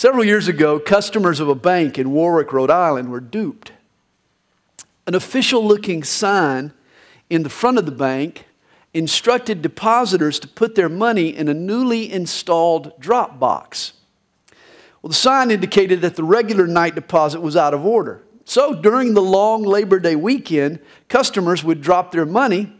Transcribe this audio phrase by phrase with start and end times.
[0.00, 3.72] Several years ago, customers of a bank in Warwick, Rhode Island were duped.
[5.06, 6.72] An official looking sign
[7.28, 8.46] in the front of the bank
[8.94, 13.92] instructed depositors to put their money in a newly installed drop box.
[15.02, 18.22] Well, the sign indicated that the regular night deposit was out of order.
[18.46, 20.78] So during the long Labor Day weekend,
[21.08, 22.72] customers would drop their money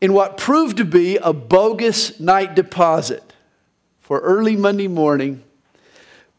[0.00, 3.32] in what proved to be a bogus night deposit
[4.00, 5.44] for early Monday morning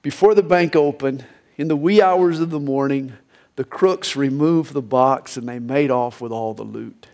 [0.06, 1.26] before the bank opened,
[1.58, 3.14] in the wee hours of the morning,
[3.56, 7.08] the crooks removed the box and they made off with all the loot.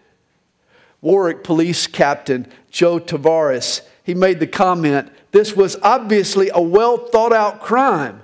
[0.99, 7.31] Warwick Police Captain Joe Tavares, he made the comment this was obviously a well thought
[7.31, 8.23] out crime.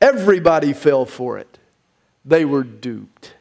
[0.00, 1.58] Everybody fell for it.
[2.24, 3.34] They were duped.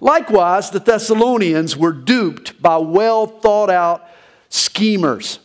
[0.00, 4.08] Likewise, the Thessalonians were duped by well thought out
[4.48, 5.40] schemers.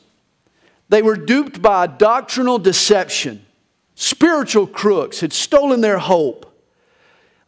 [0.88, 3.46] They were duped by a doctrinal deception.
[4.02, 6.46] Spiritual crooks had stolen their hope.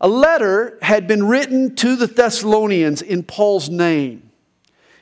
[0.02, 4.30] A letter had been written to the Thessalonians in Paul's name.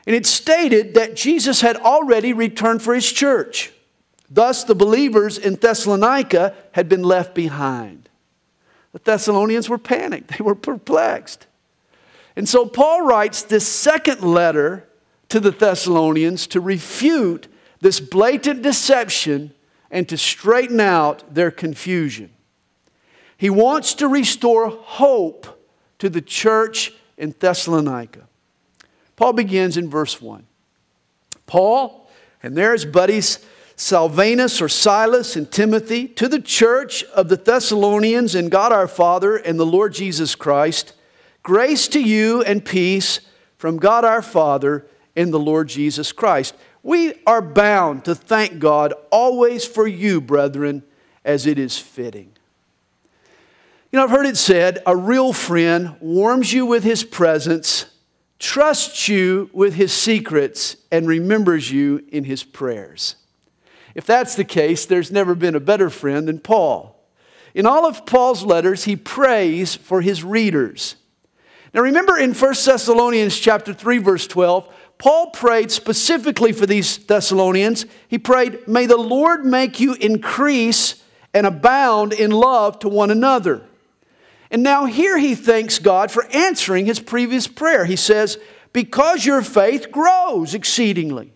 [0.05, 3.71] And it stated that Jesus had already returned for his church.
[4.29, 8.09] Thus, the believers in Thessalonica had been left behind.
[8.91, 11.47] The Thessalonians were panicked, they were perplexed.
[12.35, 14.87] And so, Paul writes this second letter
[15.29, 17.47] to the Thessalonians to refute
[17.81, 19.55] this blatant deception
[19.91, 22.31] and to straighten out their confusion.
[23.37, 25.63] He wants to restore hope
[25.99, 28.27] to the church in Thessalonica.
[29.15, 30.45] Paul begins in verse 1.
[31.45, 32.09] Paul,
[32.43, 33.39] and there's buddies
[33.79, 39.37] Silvanus or Silas and Timothy, to the church of the Thessalonians and God our Father
[39.37, 40.91] and the Lord Jesus Christ,
[41.43, 43.21] grace to you and peace
[43.57, 46.55] from God our Father and the Lord Jesus Christ.
[46.81, 50.83] We are bound to thank God always for you, brethren,
[51.25, 52.31] as it is fitting.
[53.91, 57.85] You know, I've heard it said a real friend warms you with his presence
[58.39, 63.15] trusts you with his secrets, and remembers you in his prayers.
[63.93, 66.95] If that's the case, there's never been a better friend than Paul.
[67.53, 70.95] In all of Paul's letters, he prays for his readers.
[71.73, 77.85] Now remember in 1 Thessalonians chapter 3 verse 12, Paul prayed specifically for these Thessalonians.
[78.07, 80.95] He prayed, "May the Lord make you increase
[81.33, 83.63] and abound in love to one another."
[84.51, 87.85] And now here he thanks God for answering his previous prayer.
[87.85, 88.37] He says,
[88.73, 91.33] Because your faith grows exceedingly,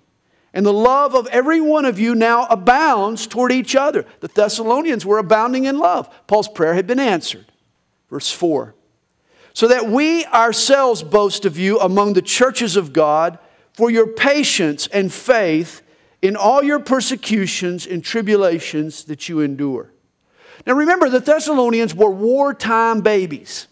[0.53, 4.05] and the love of every one of you now abounds toward each other.
[4.19, 6.09] The Thessalonians were abounding in love.
[6.27, 7.51] Paul's prayer had been answered.
[8.09, 8.75] Verse 4
[9.53, 13.37] So that we ourselves boast of you among the churches of God
[13.73, 15.81] for your patience and faith
[16.21, 19.93] in all your persecutions and tribulations that you endure
[20.65, 23.67] now remember, the Thessalonians were wartime babies.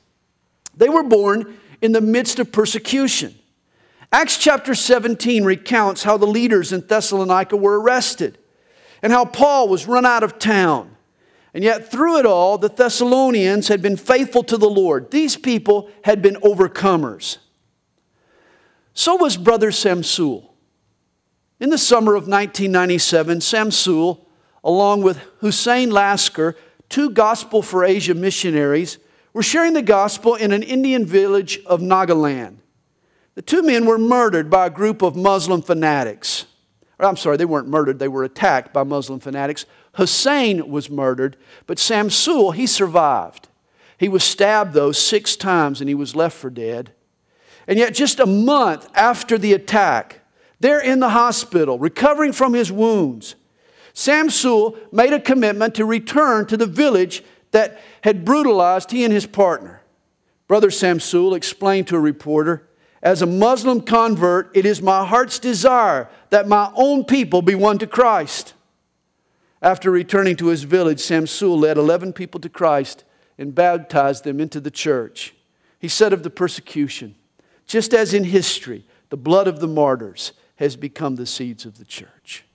[0.75, 3.35] They were born in the midst of persecution.
[4.11, 8.37] Acts chapter 17 recounts how the leaders in Thessalonica were arrested
[9.01, 10.97] and how Paul was run out of town.
[11.53, 15.11] And yet, through it all, the Thessalonians had been faithful to the Lord.
[15.11, 17.37] These people had been overcomers.
[18.93, 20.49] So was Brother Samsul.
[21.59, 24.25] In the summer of 1997, Samsul,
[24.63, 26.55] along with Hussein Lasker,
[26.89, 28.97] two Gospel for Asia missionaries
[29.33, 32.57] were sharing the gospel in an Indian village of Nagaland.
[33.35, 36.45] The two men were murdered by a group of Muslim fanatics.
[36.99, 39.65] I'm sorry, they weren't murdered, they were attacked by Muslim fanatics.
[39.95, 43.47] Hussein was murdered, but Samsul, he survived.
[43.97, 46.93] He was stabbed, though, six times and he was left for dead.
[47.71, 50.19] And yet, just a month after the attack,
[50.59, 53.35] they're in the hospital, recovering from his wounds.
[53.93, 59.25] Samsul made a commitment to return to the village that had brutalized he and his
[59.25, 59.83] partner.
[60.49, 62.67] Brother Samsul explained to a reporter,
[63.01, 67.77] as a Muslim convert, it is my heart's desire that my own people be won
[67.77, 68.53] to Christ.
[69.61, 73.05] After returning to his village, Samsul led 11 people to Christ
[73.37, 75.33] and baptized them into the church.
[75.79, 77.15] He said of the persecution,
[77.65, 81.85] just as in history, the blood of the martyrs has become the seeds of the
[81.85, 82.45] church.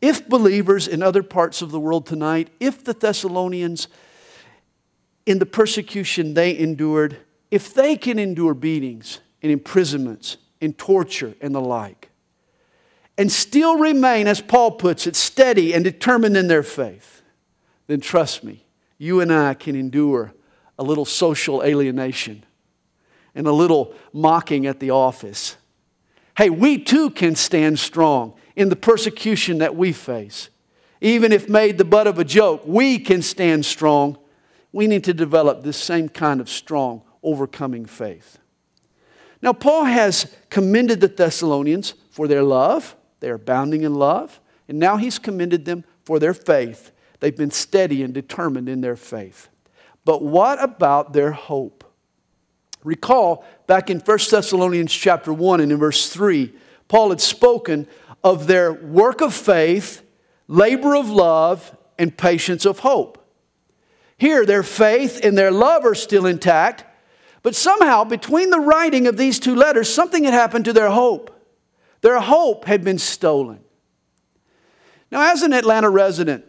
[0.00, 3.88] If believers in other parts of the world tonight, if the Thessalonians,
[5.24, 7.18] in the persecution they endured,
[7.50, 12.10] if they can endure beatings and imprisonments and torture and the like,
[13.16, 17.22] and still remain, as Paul puts it, steady and determined in their faith,
[17.86, 18.66] then trust me,
[18.98, 20.34] you and I can endure
[20.78, 22.44] a little social alienation
[23.34, 25.56] and a little mocking at the office.
[26.36, 30.48] Hey, we too can stand strong in the persecution that we face.
[31.00, 34.16] even if made the butt of a joke, we can stand strong.
[34.72, 38.38] We need to develop this same kind of strong, overcoming faith.
[39.42, 42.96] Now, Paul has commended the Thessalonians for their love.
[43.20, 44.40] They are abounding in love.
[44.66, 46.90] And now he's commended them for their faith.
[47.20, 49.48] They've been steady and determined in their faith.
[50.06, 51.83] But what about their hope?
[52.84, 56.52] Recall back in 1 Thessalonians chapter 1 and in verse 3,
[56.86, 57.88] Paul had spoken
[58.22, 60.02] of their work of faith,
[60.46, 63.26] labor of love, and patience of hope.
[64.18, 66.84] Here, their faith and their love are still intact,
[67.42, 71.30] but somehow, between the writing of these two letters, something had happened to their hope.
[72.00, 73.60] Their hope had been stolen.
[75.10, 76.44] Now, as an Atlanta resident,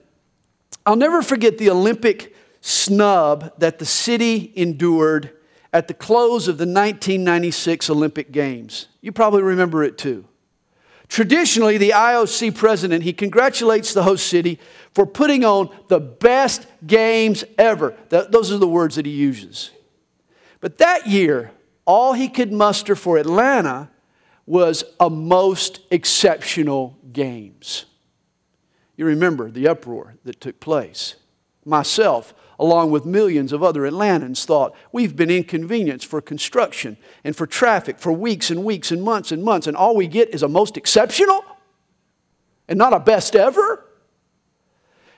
[0.86, 5.32] I'll never forget the Olympic snub that the city endured
[5.76, 8.88] at the close of the 1996 Olympic Games.
[9.02, 10.26] You probably remember it too.
[11.10, 14.58] Traditionally, the IOC president, he congratulates the host city
[14.94, 17.94] for putting on the best games ever.
[18.08, 19.72] those are the words that he uses.
[20.62, 21.52] But that year,
[21.84, 23.90] all he could muster for Atlanta
[24.46, 27.84] was a most exceptional games.
[28.96, 31.16] You remember the uproar that took place.
[31.66, 37.46] Myself, along with millions of other Atlantans, thought we've been inconvenienced for construction and for
[37.46, 40.48] traffic for weeks and weeks and months and months, and all we get is a
[40.48, 41.44] most exceptional
[42.68, 43.86] and not a best ever.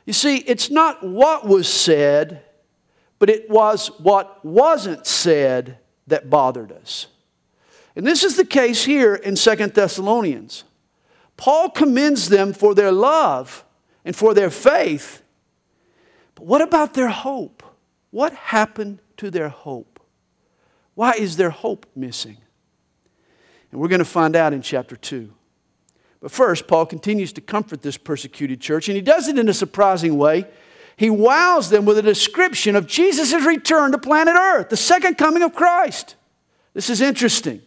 [0.06, 2.44] You see, it's not what was said,
[3.20, 7.08] but it was what wasn't said that bothered us.
[7.96, 10.64] And this is the case here in Second Thessalonians.
[11.36, 13.66] Paul commends them for their love
[14.06, 15.22] and for their faith.
[16.38, 17.64] But what about their hope?
[18.12, 20.00] What happened to their hope?
[20.94, 22.38] Why is their hope missing?
[23.72, 25.34] And we're going to find out in chapter 2.
[26.22, 29.54] But first, Paul continues to comfort this persecuted church, and he does it in a
[29.54, 30.46] surprising way.
[30.96, 35.42] He wows them with a description of Jesus' return to planet Earth, the second coming
[35.42, 36.16] of Christ.
[36.74, 37.64] This is interesting.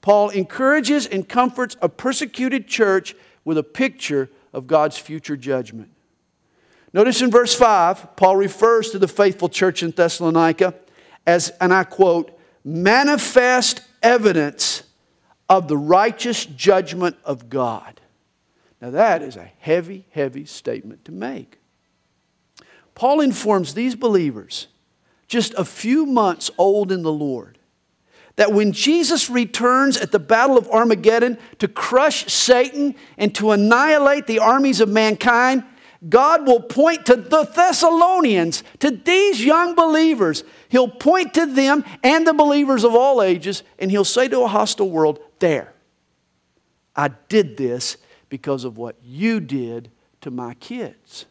[0.00, 5.90] Paul encourages and comforts a persecuted church with a picture of God's future judgment.
[6.92, 10.74] Notice in verse 5, Paul refers to the faithful church in Thessalonica
[11.26, 14.82] as, and I quote, manifest evidence
[15.48, 18.00] of the righteous judgment of God.
[18.80, 21.58] Now, that is a heavy, heavy statement to make.
[22.94, 24.66] Paul informs these believers,
[25.28, 27.58] just a few months old in the Lord,
[28.36, 34.26] that when Jesus returns at the Battle of Armageddon to crush Satan and to annihilate
[34.26, 35.64] the armies of mankind,
[36.08, 40.42] God will point to the Thessalonians, to these young believers.
[40.68, 44.48] He'll point to them and the believers of all ages, and He'll say to a
[44.48, 45.72] hostile world, There,
[46.96, 49.90] I did this because of what you did
[50.22, 51.26] to my kids.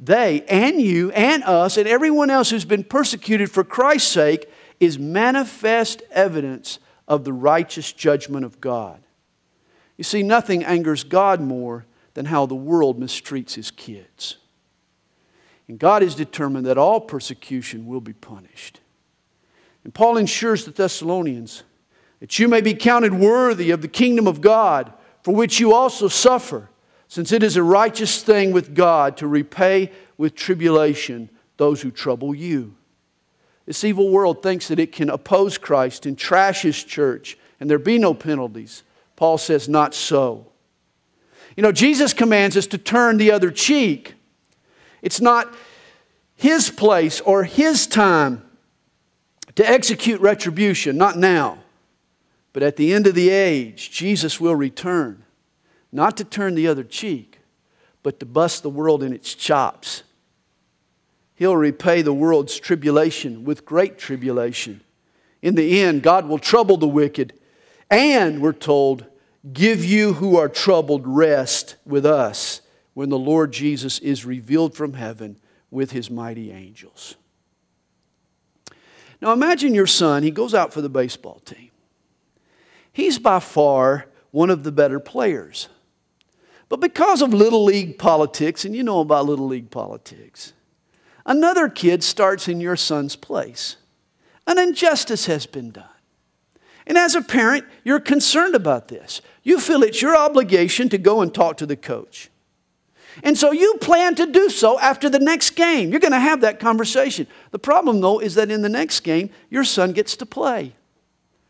[0.00, 4.50] They and you and us and everyone else who's been persecuted for Christ's sake
[4.80, 9.00] is manifest evidence of the righteous judgment of God.
[9.96, 14.36] You see, nothing angers God more than how the world mistreats his kids.
[15.68, 18.80] And God is determined that all persecution will be punished.
[19.84, 21.62] And Paul ensures the Thessalonians
[22.20, 24.92] that you may be counted worthy of the kingdom of God,
[25.22, 26.68] for which you also suffer,
[27.08, 32.34] since it is a righteous thing with God to repay with tribulation those who trouble
[32.34, 32.74] you.
[33.66, 37.78] This evil world thinks that it can oppose Christ and trash his church and there
[37.78, 38.82] be no penalties.
[39.14, 40.51] Paul says, not so.
[41.56, 44.14] You know, Jesus commands us to turn the other cheek.
[45.02, 45.52] It's not
[46.34, 48.44] his place or his time
[49.54, 51.58] to execute retribution, not now.
[52.52, 55.24] But at the end of the age, Jesus will return,
[55.90, 57.38] not to turn the other cheek,
[58.02, 60.02] but to bust the world in its chops
[61.42, 64.80] He'll repay the world's tribulation with great tribulation.
[65.42, 67.32] In the end, God will trouble the wicked,
[67.90, 69.06] and we're told,
[69.50, 72.60] give you who are troubled rest with us
[72.94, 75.38] when the Lord Jesus is revealed from heaven
[75.70, 77.16] with his mighty angels.
[79.20, 81.70] Now imagine your son, he goes out for the baseball team.
[82.92, 85.68] He's by far one of the better players.
[86.68, 90.52] But because of little league politics, and you know about little league politics,
[91.24, 93.76] Another kid starts in your son's place.
[94.46, 95.84] An injustice has been done.
[96.92, 99.22] And as a parent, you're concerned about this.
[99.42, 102.28] You feel it's your obligation to go and talk to the coach.
[103.22, 105.88] And so you plan to do so after the next game.
[105.90, 107.26] You're going to have that conversation.
[107.50, 110.74] The problem, though, is that in the next game, your son gets to play.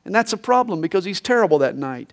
[0.05, 2.13] And that's a problem because he's terrible that night.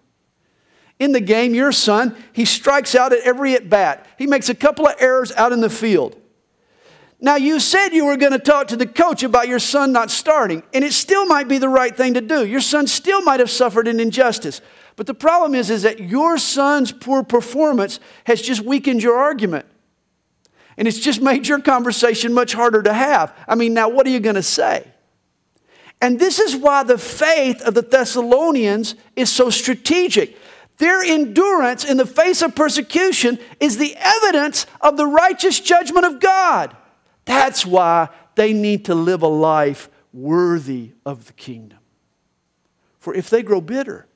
[0.97, 4.07] in the game, your son, he strikes out at every at bat.
[4.17, 6.19] He makes a couple of errors out in the field.
[7.21, 10.09] Now, you said you were going to talk to the coach about your son not
[10.09, 12.45] starting, and it still might be the right thing to do.
[12.45, 14.61] Your son still might have suffered an injustice.
[14.95, 19.65] But the problem is, is that your son's poor performance has just weakened your argument.
[20.77, 23.35] And it's just made your conversation much harder to have.
[23.47, 24.87] I mean, now what are you going to say?
[26.01, 30.37] And this is why the faith of the Thessalonians is so strategic.
[30.77, 36.21] Their endurance in the face of persecution is the evidence of the righteous judgment of
[36.21, 36.75] God.
[37.29, 41.79] That's why they need to live a life worthy of the kingdom.
[42.99, 44.07] For if they grow bitter,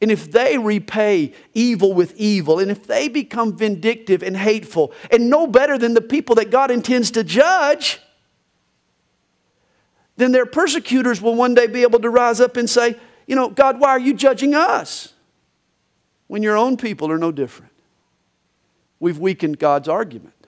[0.00, 5.28] and if they repay evil with evil, and if they become vindictive and hateful, and
[5.28, 7.98] no better than the people that God intends to judge,
[10.16, 12.96] then their persecutors will one day be able to rise up and say,
[13.26, 15.14] You know, God, why are you judging us?
[16.30, 17.72] when your own people are no different.
[19.00, 20.39] We've weakened God's argument.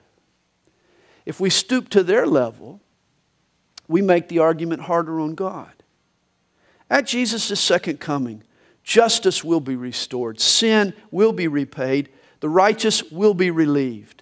[1.25, 2.81] If we stoop to their level,
[3.87, 5.71] we make the argument harder on God.
[6.89, 8.43] At Jesus' second coming,
[8.83, 14.21] justice will be restored, sin will be repaid, the righteous will be relieved.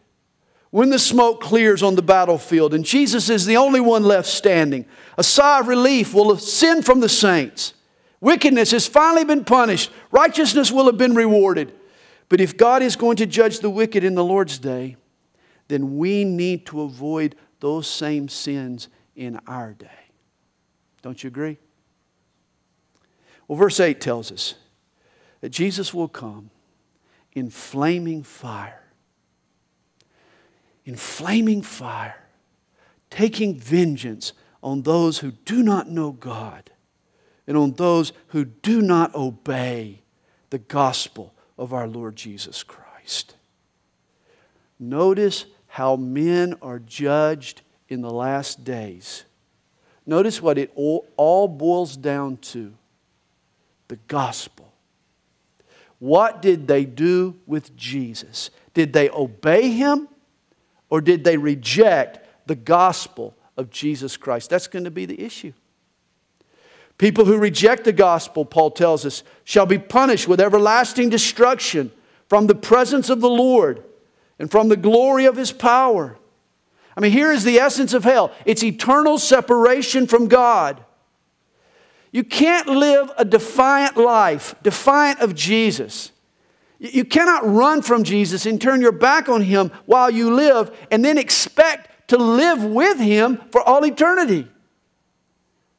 [0.70, 4.86] When the smoke clears on the battlefield and Jesus is the only one left standing,
[5.18, 7.74] a sigh of relief will ascend from the saints.
[8.22, 11.74] Wickedness has finally been punished, righteousness will have been rewarded.
[12.30, 14.96] But if God is going to judge the wicked in the Lord's day,
[15.72, 19.88] then we need to avoid those same sins in our day.
[21.02, 21.58] Don't you agree?
[23.48, 24.56] Well, verse 8 tells us
[25.40, 26.50] that Jesus will come
[27.34, 28.84] in flaming fire.
[30.84, 32.24] In flaming fire,
[33.10, 36.72] taking vengeance on those who do not know God
[37.48, 40.02] and on those who do not obey
[40.50, 43.36] the gospel of our Lord Jesus Christ.
[44.80, 49.24] Notice how men are judged in the last days.
[50.06, 52.74] Notice what it all, boils down to
[53.88, 54.74] the gospel.
[55.98, 58.50] What did they do with Jesus?
[58.74, 60.10] Did they obey him
[60.90, 64.50] or did they reject the gospel of Jesus Christ?
[64.50, 65.54] That's going to be the issue.
[66.98, 71.94] People who reject the gospel, Paul tells us, shall be punished with everlasting destruction
[72.28, 73.86] from the presence of the Lord
[74.42, 76.18] and from the glory of his power.
[76.98, 80.84] I mean, here is the essence of hell it's eternal separation from God.
[82.12, 86.12] You can't live a defiant life, defiant of Jesus.
[86.80, 91.06] You cannot run from Jesus and turn your back on him while you live and
[91.06, 94.48] then expect to live with him for all eternity.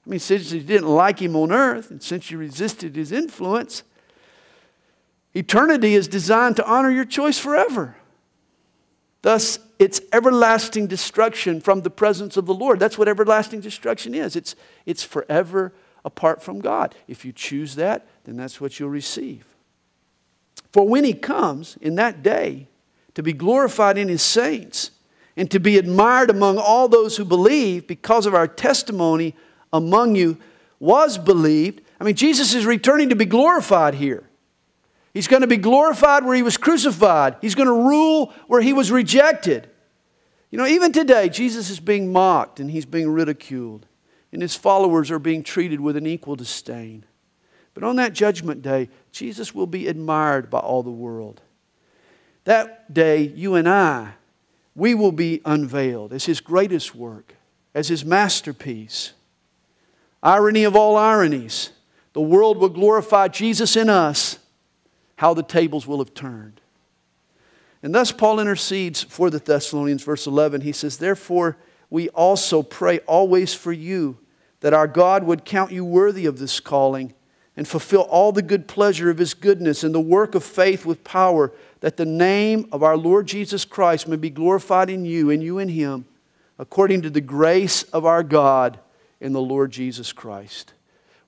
[0.07, 3.83] I mean, since you didn't like him on earth, and since you resisted his influence,
[5.35, 7.97] eternity is designed to honor your choice forever.
[9.23, 12.81] Thus, it's everlasting destruction from the presence of the Lord.
[12.81, 14.37] That's what everlasting destruction is.
[14.37, 15.73] It's, it's forever
[16.05, 16.95] apart from God.
[17.07, 19.47] If you choose that, then that's what you'll receive.
[20.73, 22.69] For when he comes in that day
[23.15, 24.91] to be glorified in his saints
[25.37, 29.35] and to be admired among all those who believe because of our testimony
[29.73, 30.39] among you
[30.81, 31.81] was believed.
[32.01, 34.29] I mean, Jesus is returning to be glorified here.
[35.13, 38.73] He's going to be glorified where he was crucified, he's going to rule where he
[38.73, 39.69] was rejected.
[40.51, 43.87] You know, even today, Jesus is being mocked and he's being ridiculed,
[44.33, 47.07] and his followers are being treated with an equal disdain.
[47.75, 51.41] But on that judgment day, Jesus will be admired by all the world.
[52.45, 54.15] That day, you and I,
[54.75, 57.35] we will be unveiled as his greatest work,
[57.75, 59.13] as his masterpiece.
[60.23, 61.71] Irony of all ironies.
[62.13, 64.39] The world will glorify Jesus in us.
[65.23, 66.61] How the tables will have turned.
[67.81, 70.63] And thus, Paul intercedes for the Thessalonians, verse 11.
[70.63, 71.57] He says, Therefore,
[71.91, 74.19] we also pray always for you
[74.63, 77.15] that our God would count you worthy of this calling
[77.57, 81.05] and fulfill all the good pleasure of his goodness and the work of faith with
[81.05, 81.53] power,
[81.83, 85.61] that the name of our Lord Jesus Christ may be glorified in you and you
[85.61, 86.05] in him,
[86.59, 88.81] according to the grace of our God
[89.21, 90.75] in the Lord Jesus Christ.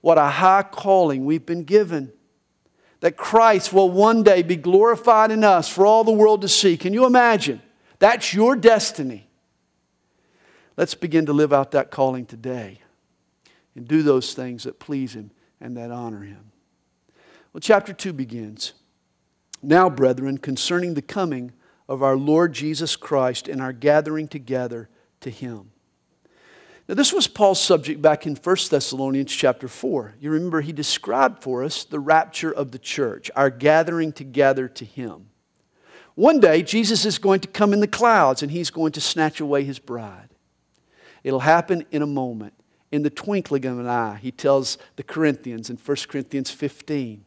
[0.00, 2.12] What a high calling we've been given.
[3.04, 6.78] That Christ will one day be glorified in us for all the world to see.
[6.78, 7.60] Can you imagine?
[7.98, 9.28] That's your destiny.
[10.78, 12.80] Let's begin to live out that calling today
[13.74, 16.50] and do those things that please Him and that honor Him.
[17.52, 18.72] Well, chapter 2 begins.
[19.62, 21.52] Now, brethren, concerning the coming
[21.86, 24.88] of our Lord Jesus Christ and our gathering together
[25.20, 25.72] to Him.
[26.86, 30.16] Now, this was Paul's subject back in 1 Thessalonians chapter 4.
[30.20, 34.84] You remember he described for us the rapture of the church, our gathering together to
[34.84, 35.30] him.
[36.14, 39.40] One day, Jesus is going to come in the clouds and he's going to snatch
[39.40, 40.28] away his bride.
[41.22, 42.52] It'll happen in a moment,
[42.92, 47.24] in the twinkling of an eye, he tells the Corinthians in 1 Corinthians 15.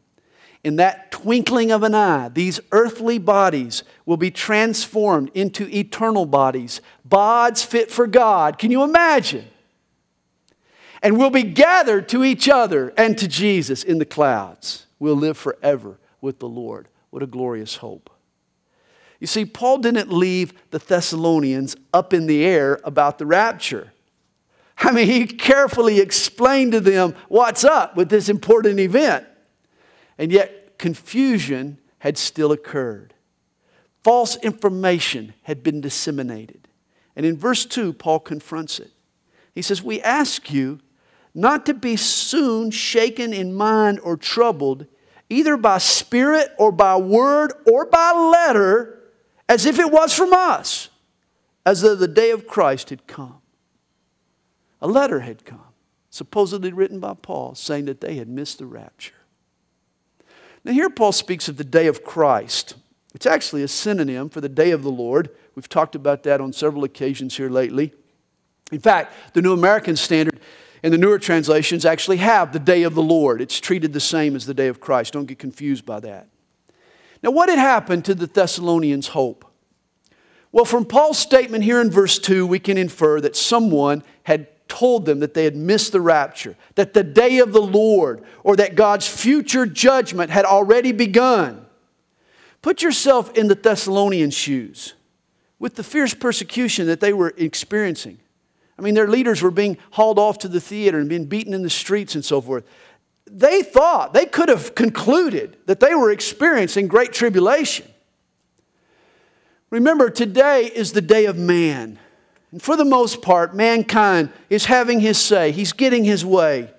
[0.64, 6.82] In that twinkling of an eye, these earthly bodies will be transformed into eternal bodies,
[7.08, 8.58] bods fit for God.
[8.58, 9.46] Can you imagine?
[11.02, 14.88] And we'll be gathered to each other and to Jesus in the clouds.
[15.00, 16.88] We'll live forever with the Lord.
[17.12, 18.10] What a glorious hope.
[19.20, 23.94] You see, Paul didn't leave the Thessalonians up in the air about the rapture.
[24.80, 29.26] I mean, he carefully explained to them what's up with this important event.
[30.18, 33.14] And yet, confusion had still occurred.
[34.04, 36.68] False information had been disseminated.
[37.16, 38.92] And in verse 2, Paul confronts it.
[39.54, 40.80] He says, We ask you
[41.34, 44.86] not to be soon shaken in mind or troubled,
[45.30, 49.00] either by spirit or by word or by letter,
[49.50, 50.90] as if it was from us,
[51.66, 53.40] as though the day of Christ had come.
[54.82, 55.74] A letter had come,
[56.10, 59.14] supposedly written by Paul, saying that they had missed the rapture.
[60.68, 62.76] Now, here Paul speaks of the day of Christ.
[63.16, 65.30] It's actually a synonym for the day of the Lord.
[65.56, 67.94] We've talked about that on several occasions here lately.
[68.74, 70.42] In fact, the New American Standard
[70.84, 73.40] and the newer translations actually have the day of the Lord.
[73.40, 75.14] It's treated the same as the day of Christ.
[75.14, 76.28] Don't get confused by that.
[77.24, 79.46] Now, what had happened to the Thessalonians' hope?
[80.52, 84.04] Well, from Paul's statement here in verse 2, we can infer that someone
[84.68, 88.56] told them that they had missed the rapture, that the day of the Lord or
[88.56, 91.66] that God's future judgment had already begun.
[92.62, 94.94] Put yourself in the Thessalonian shoes
[95.60, 98.20] with the fierce persecution that they were experiencing.
[98.78, 101.64] I mean, their leaders were being hauled off to the theater and being beaten in
[101.64, 102.64] the streets and so forth.
[103.26, 107.88] They thought, they could have concluded that they were experiencing great tribulation.
[109.70, 112.00] Remember, today is the day of man.
[112.52, 116.72] And for the most part, mankind is having his say, he's getting his way.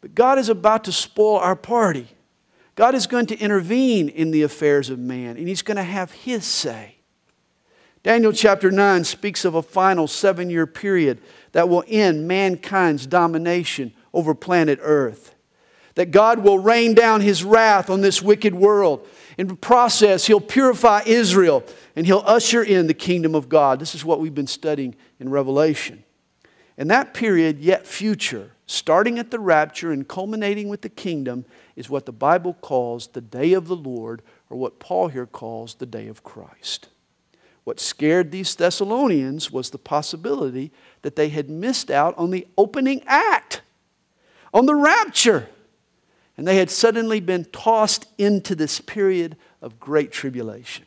[0.00, 2.08] But God is about to spoil our party.
[2.76, 6.12] God is going to intervene in the affairs of man, and he's going to have
[6.12, 6.96] his say.
[8.02, 11.20] Daniel chapter 9 speaks of a final seven year period
[11.52, 15.34] that will end mankind's domination over planet Earth.
[15.96, 19.06] That God will rain down his wrath on this wicked world.
[19.40, 21.64] In process, he'll purify Israel
[21.96, 23.80] and he'll usher in the kingdom of God.
[23.80, 26.04] This is what we've been studying in Revelation.
[26.76, 31.88] And that period, yet future, starting at the rapture and culminating with the kingdom, is
[31.88, 35.86] what the Bible calls the day of the Lord, or what Paul here calls the
[35.86, 36.88] day of Christ.
[37.64, 43.02] What scared these Thessalonians was the possibility that they had missed out on the opening
[43.06, 43.62] act,
[44.52, 45.48] on the rapture.
[46.40, 50.86] And they had suddenly been tossed into this period of great tribulation.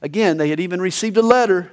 [0.00, 1.70] Again, they had even received a letter,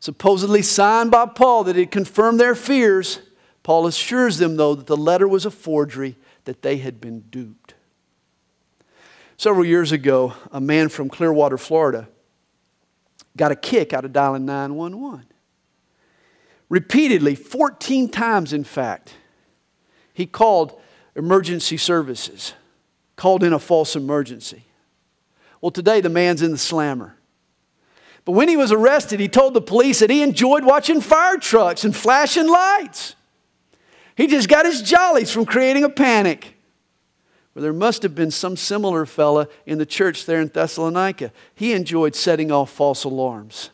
[0.00, 3.20] supposedly signed by Paul, that had confirmed their fears.
[3.62, 7.74] Paul assures them, though, that the letter was a forgery, that they had been duped.
[9.36, 12.08] Several years ago, a man from Clearwater, Florida,
[13.36, 15.26] got a kick out of dialing 911.
[16.68, 19.14] Repeatedly, 14 times in fact,
[20.12, 20.80] he called
[21.16, 22.54] emergency services,
[23.16, 24.64] called in a false emergency.
[25.60, 27.16] Well, today the man's in the slammer.
[28.24, 31.84] But when he was arrested, he told the police that he enjoyed watching fire trucks
[31.84, 33.16] and flashing lights.
[34.16, 36.54] He just got his jollies from creating a panic.
[37.54, 41.32] Well, there must have been some similar fella in the church there in Thessalonica.
[41.54, 43.70] He enjoyed setting off false alarms.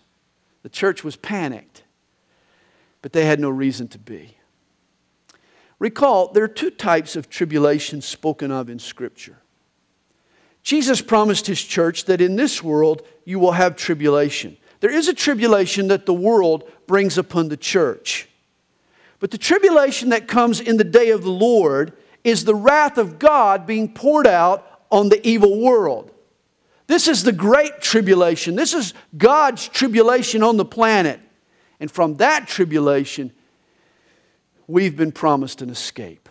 [0.63, 1.83] The church was panicked,
[3.01, 4.37] but they had no reason to be.
[5.81, 9.39] Recall, there are two types of tribulation spoken of in Scripture.
[10.63, 14.59] Jesus promised his church that in this world you will have tribulation.
[14.81, 18.29] There is a tribulation that the world brings upon the church.
[19.21, 23.19] But the tribulation that comes in the day of the Lord is the wrath of
[23.19, 26.11] God being poured out on the evil world.
[26.89, 28.55] This is the great tribulation.
[28.55, 31.21] This is God's tribulation on the planet.
[31.79, 33.33] And from that tribulation,
[34.71, 36.29] we've been promised an escape.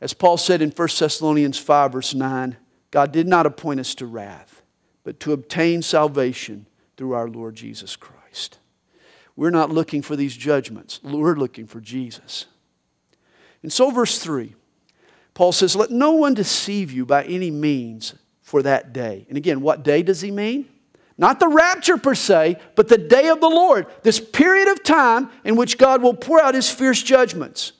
[0.00, 2.56] As Paul said in 1 Thessalonians 5, verse 9,
[2.90, 4.62] God did not appoint us to wrath,
[5.04, 8.58] but to obtain salvation through our Lord Jesus Christ.
[9.36, 12.46] We're not looking for these judgments, we're looking for Jesus.
[13.62, 14.54] And so, verse 3,
[15.34, 19.26] Paul says, Let no one deceive you by any means for that day.
[19.28, 20.66] And again, what day does he mean?
[21.20, 25.28] Not the rapture per se, but the day of the Lord, this period of time
[25.44, 27.72] in which God will pour out his fierce judgments.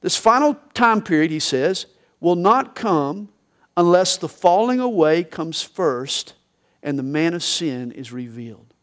[0.00, 1.86] This final time period, he says,
[2.18, 3.28] will not come
[3.76, 6.34] unless the falling away comes first
[6.82, 8.74] and the man of sin is revealed.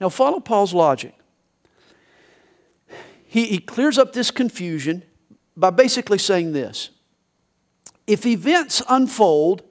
[0.00, 1.16] Now, follow Paul's logic.
[3.26, 5.02] He, he clears up this confusion
[5.56, 6.90] by basically saying this
[8.06, 9.64] If events unfold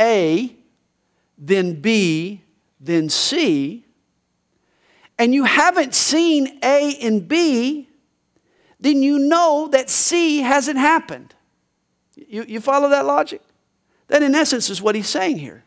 [0.00, 0.56] A,
[1.38, 2.42] then B,
[2.80, 3.84] then C,
[5.18, 7.88] and you haven't seen A and B,
[8.80, 11.34] then you know that C hasn't happened.
[12.16, 13.40] You, you follow that logic?
[14.08, 15.64] That, in essence, is what he's saying here.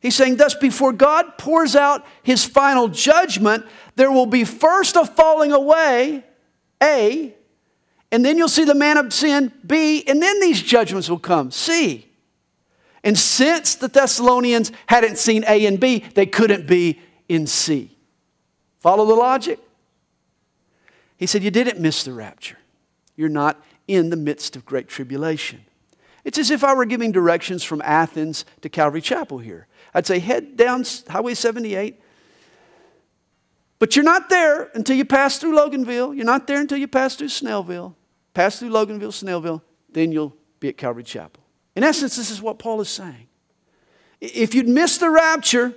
[0.00, 3.64] He's saying, thus, before God pours out his final judgment,
[3.96, 6.24] there will be first a falling away,
[6.82, 7.34] A,
[8.10, 11.50] and then you'll see the man of sin, B, and then these judgments will come,
[11.50, 12.10] C.
[13.04, 17.96] And since the Thessalonians hadn't seen A and B, they couldn't be in C.
[18.80, 19.60] Follow the logic?
[21.16, 22.58] He said, You didn't miss the rapture.
[23.14, 25.66] You're not in the midst of great tribulation.
[26.24, 29.66] It's as if I were giving directions from Athens to Calvary Chapel here.
[29.92, 32.00] I'd say, Head down Highway 78.
[33.78, 36.16] But you're not there until you pass through Loganville.
[36.16, 37.94] You're not there until you pass through Snellville.
[38.32, 41.43] Pass through Loganville, Snellville, then you'll be at Calvary Chapel.
[41.76, 43.28] In essence, this is what Paul is saying.
[44.20, 45.74] If you'd missed the rapture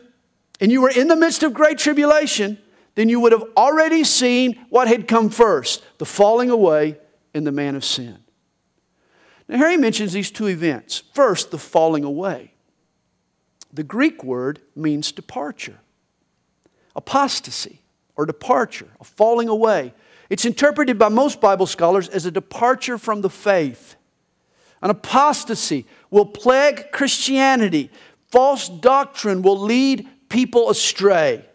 [0.60, 2.60] and you were in the midst of great tribulation,
[2.96, 6.98] then you would have already seen what had come first the falling away
[7.34, 8.18] and the man of sin.
[9.48, 11.04] Now, he mentions these two events.
[11.14, 12.54] First, the falling away.
[13.72, 15.80] The Greek word means departure,
[16.96, 17.82] apostasy,
[18.16, 19.94] or departure, a falling away.
[20.30, 23.96] It's interpreted by most Bible scholars as a departure from the faith.
[24.82, 27.90] An apostasy will plague Christianity.
[28.30, 31.46] False doctrine will lead people astray.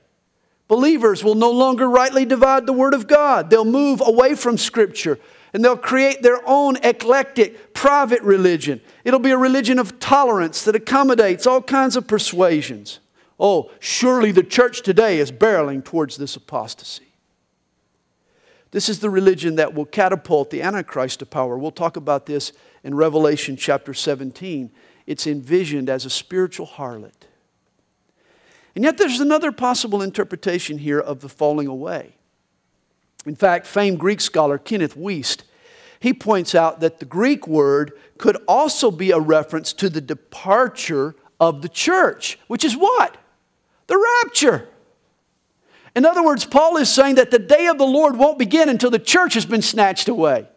[0.68, 3.50] Believers will no longer rightly divide the Word of God.
[3.50, 5.18] They'll move away from Scripture
[5.52, 8.80] and they'll create their own eclectic, private religion.
[9.04, 13.00] It'll be a religion of tolerance that accommodates all kinds of persuasions.
[13.38, 17.12] Oh, surely the church today is barreling towards this apostasy.
[18.70, 21.58] This is the religion that will catapult the Antichrist to power.
[21.58, 22.52] We'll talk about this
[22.84, 24.70] in Revelation chapter 17.
[25.06, 27.12] It's envisioned as a spiritual harlot.
[28.74, 32.14] And yet, there's another possible interpretation here of the falling away.
[33.26, 35.42] In fact, famed Greek scholar Kenneth Wuest,
[36.00, 41.14] he points out that the Greek word could also be a reference to the departure
[41.38, 43.16] of the church, which is what?
[43.86, 44.68] The rapture.
[45.94, 48.90] In other words, Paul is saying that the day of the Lord won't begin until
[48.90, 50.48] the church has been snatched away.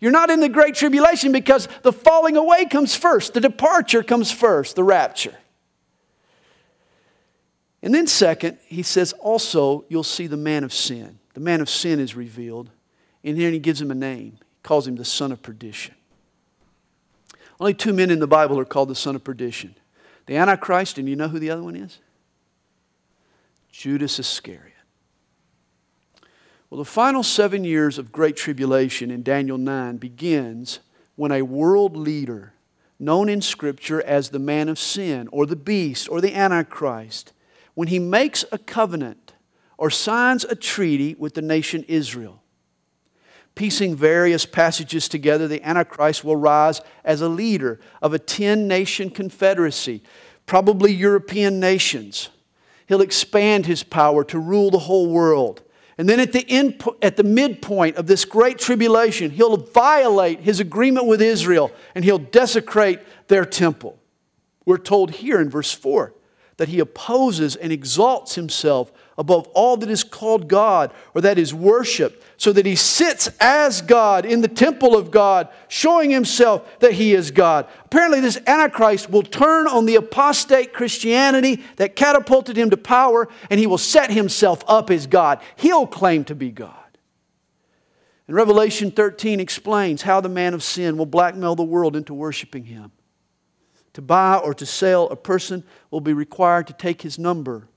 [0.00, 4.30] You're not in the great tribulation because the falling away comes first, the departure comes
[4.30, 5.36] first, the rapture.
[7.82, 11.18] And then, second, he says also, you'll see the man of sin.
[11.34, 12.70] The man of sin is revealed.
[13.22, 14.38] And here he gives him a name.
[14.40, 15.94] He calls him the son of perdition.
[17.60, 19.74] Only two men in the Bible are called the son of perdition
[20.26, 22.00] the Antichrist, and you know who the other one is?
[23.72, 24.77] Judas Iscariot.
[26.70, 30.80] Well, the final seven years of great tribulation in Daniel 9 begins
[31.16, 32.52] when a world leader,
[32.98, 37.32] known in Scripture as the man of sin, or the beast, or the Antichrist,
[37.74, 39.32] when he makes a covenant
[39.78, 42.42] or signs a treaty with the nation Israel.
[43.54, 49.08] Piecing various passages together, the Antichrist will rise as a leader of a 10 nation
[49.08, 50.02] confederacy,
[50.44, 52.28] probably European nations.
[52.86, 55.62] He'll expand his power to rule the whole world.
[55.98, 60.60] And then at the, end, at the midpoint of this great tribulation, he'll violate his
[60.60, 63.98] agreement with Israel and he'll desecrate their temple.
[64.64, 66.14] We're told here in verse 4
[66.56, 71.52] that he opposes and exalts himself above all that is called God or that is
[71.52, 76.92] worshiped, so that he sits as God in the temple of God, showing himself that
[76.92, 77.66] he is God.
[77.84, 83.58] Apparently, this Antichrist will turn on the apostate Christianity that catapulted him to power, and
[83.58, 85.40] he will set himself up as God.
[85.56, 86.74] He'll claim to be God.
[88.28, 92.64] And Revelation 13 explains how the man of sin will blackmail the world into worshiping
[92.64, 92.92] him.
[93.94, 97.67] To buy or to sell, a person will be required to take his number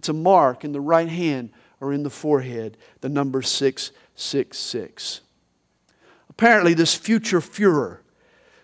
[0.00, 5.20] it's a mark in the right hand or in the forehead, the number 666.
[6.30, 7.98] Apparently, this future Fuhrer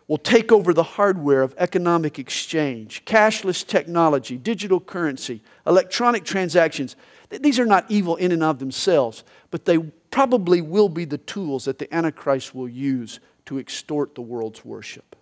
[0.09, 6.96] will take over the hardware of economic exchange, cashless technology, digital currency, electronic transactions.
[7.29, 9.77] These are not evil in and of themselves, but they
[10.11, 15.16] probably will be the tools that the Antichrist will use to extort the world's worship.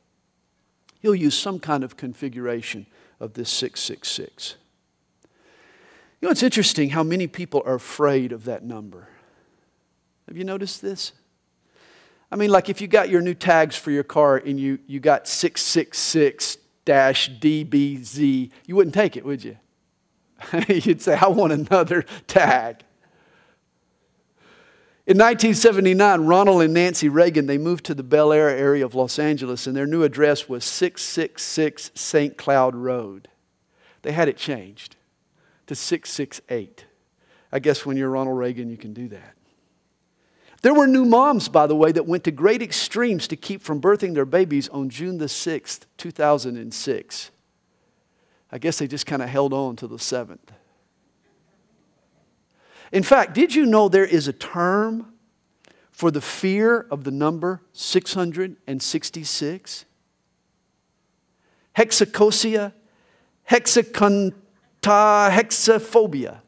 [1.01, 2.87] He'll use some kind of configuration
[3.19, 4.59] of this 666.
[6.25, 9.09] You know, it's interesting how many people are afraid of that number.
[10.27, 11.13] Have you noticed this?
[12.33, 15.01] I mean, like if you got your new tags for your car and you, you
[15.01, 16.57] got 666
[16.87, 19.59] DBZ, you wouldn't take it, would you?
[20.67, 22.77] You'd say, I want another tag.
[25.07, 29.19] In 1979, Ronald and Nancy Reagan, they moved to the Bel Air area of Los
[29.19, 32.39] Angeles, and their new address was 666 St.
[32.39, 33.29] Cloud Road.
[34.01, 34.97] They had it changed
[35.67, 36.85] to 668.
[37.53, 39.35] I guess when you're Ronald Reagan, you can do that.
[40.63, 43.83] There were new moms, by the way, that went to great extremes to keep from
[43.83, 47.31] birthing their babies on June the 6th, 2006.
[48.51, 50.39] I guess they just kind of held on to the 7th.
[52.93, 55.13] In fact, did you know there is a term
[55.91, 59.85] for the fear of the number 666?
[61.77, 62.73] Hexacosia,
[63.51, 64.35] hexaconta,
[64.91, 66.41] hexaphobia.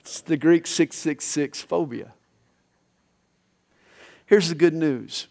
[0.00, 2.14] It's the Greek 666 phobia.
[4.26, 5.28] Here's the good news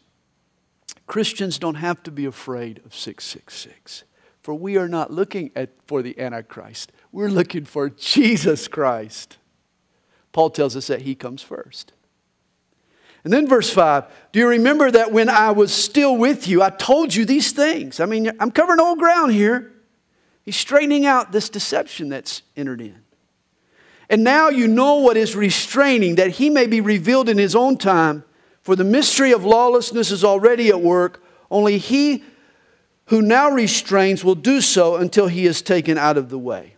[1.08, 4.04] Christians don't have to be afraid of 666,
[4.42, 6.92] for we are not looking at, for the Antichrist.
[7.12, 9.38] We're looking for Jesus Christ.
[10.32, 11.94] Paul tells us that he comes first.
[13.24, 16.70] And then verse 5 Do you remember that when I was still with you, I
[16.70, 18.00] told you these things?
[18.00, 19.74] I mean, I'm covering old ground here.
[20.50, 23.04] He's straightening out this deception that's entered in.
[24.10, 27.78] And now you know what is restraining, that he may be revealed in his own
[27.78, 28.24] time.
[28.64, 31.24] For the mystery of lawlessness is already at work.
[31.52, 32.24] Only he
[33.10, 36.74] who now restrains will do so until he is taken out of the way.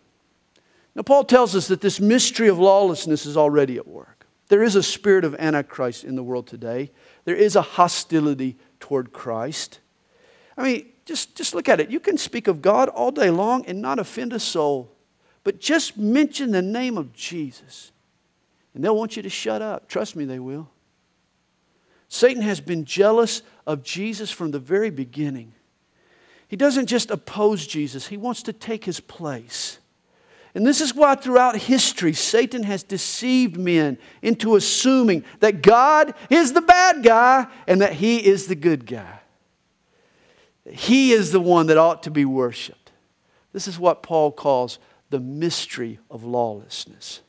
[0.94, 4.26] Now, Paul tells us that this mystery of lawlessness is already at work.
[4.48, 6.90] There is a spirit of Antichrist in the world today,
[7.24, 9.80] there is a hostility toward Christ.
[10.58, 11.90] I mean, just, just look at it.
[11.90, 14.92] You can speak of God all day long and not offend a soul,
[15.44, 17.92] but just mention the name of Jesus,
[18.74, 19.88] and they'll want you to shut up.
[19.88, 20.68] Trust me, they will.
[22.08, 25.54] Satan has been jealous of Jesus from the very beginning.
[26.46, 29.78] He doesn't just oppose Jesus, he wants to take his place.
[30.54, 36.52] And this is why throughout history, Satan has deceived men into assuming that God is
[36.52, 39.21] the bad guy and that he is the good guy.
[40.70, 42.92] He is the one that ought to be worshiped.
[43.52, 44.78] This is what Paul calls
[45.10, 47.20] the mystery of lawlessness.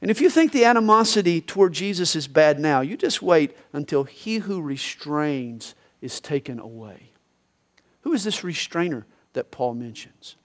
[0.00, 4.04] And if you think the animosity toward Jesus is bad now, you just wait until
[4.04, 7.10] he who restrains is taken away.
[8.02, 10.36] Who is this restrainer that Paul mentions?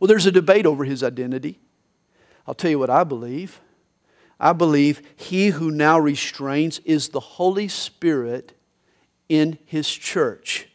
[0.00, 1.58] Well, there's a debate over his identity.
[2.46, 3.60] I'll tell you what I believe.
[4.40, 8.55] I believe he who now restrains is the Holy Spirit
[9.28, 10.68] in his church.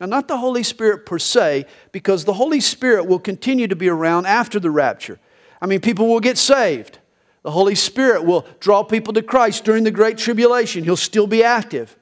[0.00, 3.88] Now, not the Holy Spirit per se, because the Holy Spirit will continue to be
[3.88, 5.18] around after the rapture.
[5.60, 6.98] I mean, people will get saved.
[7.42, 10.84] The Holy Spirit will draw people to Christ during the Great Tribulation.
[10.84, 11.96] He'll still be active.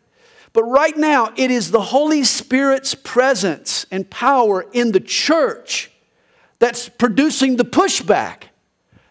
[0.52, 5.90] But right now, it is the Holy Spirit's presence and power in the church
[6.58, 8.44] that's producing the pushback,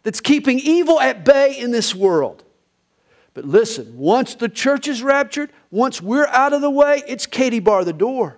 [0.04, 2.44] that's keeping evil at bay in this world.
[3.36, 7.60] But listen, once the church is raptured, once we're out of the way, it's Katie
[7.60, 8.38] bar the door.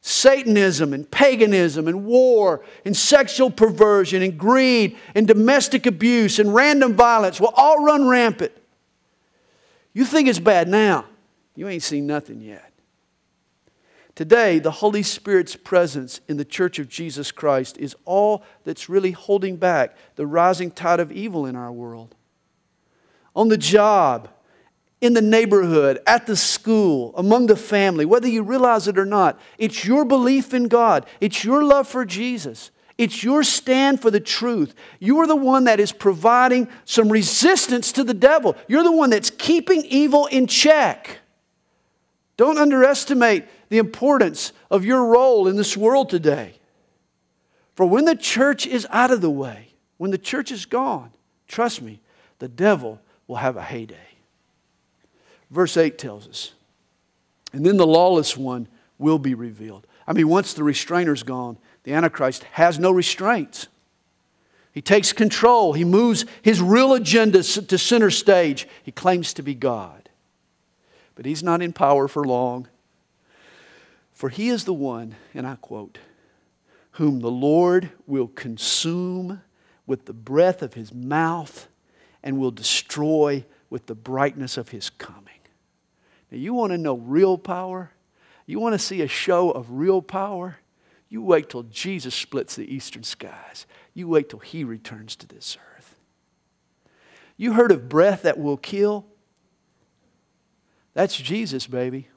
[0.00, 6.94] Satanism and paganism and war and sexual perversion and greed and domestic abuse and random
[6.94, 8.52] violence will all run rampant.
[9.92, 11.04] You think it's bad now.
[11.56, 12.72] You ain't seen nothing yet.
[14.14, 19.10] Today, the Holy Spirit's presence in the church of Jesus Christ is all that's really
[19.10, 22.14] holding back the rising tide of evil in our world.
[23.38, 24.28] On the job,
[25.00, 29.38] in the neighborhood, at the school, among the family, whether you realize it or not,
[29.58, 32.72] it's your belief in God, it's your love for Jesus.
[32.98, 34.74] It's your stand for the truth.
[34.98, 38.56] You are the one that is providing some resistance to the devil.
[38.66, 41.20] You're the one that's keeping evil in check.
[42.36, 46.56] Don't underestimate the importance of your role in this world today.
[47.76, 51.12] For when the church is out of the way, when the church is gone,
[51.46, 52.00] trust me,
[52.40, 53.96] the devil will have a heyday.
[55.50, 56.52] Verse 8 tells us,
[57.52, 58.66] and then the lawless one
[58.98, 59.86] will be revealed.
[60.06, 63.68] I mean, once the restrainer's gone, the Antichrist has no restraints.
[64.72, 65.72] He takes control.
[65.72, 68.68] He moves his real agenda to center stage.
[68.82, 70.08] He claims to be God.
[71.14, 72.68] But he's not in power for long.
[74.12, 75.98] For he is the one, and I quote,
[76.92, 79.42] whom the Lord will consume
[79.86, 81.68] with the breath of his mouth
[82.22, 85.24] and will destroy with the brightness of his coming.
[86.30, 87.92] Now, you want to know real power?
[88.46, 90.58] You want to see a show of real power?
[91.08, 93.66] You wait till Jesus splits the eastern skies.
[93.94, 95.94] You wait till he returns to this earth.
[97.36, 99.06] You heard of breath that will kill?
[100.94, 102.08] That's Jesus, baby.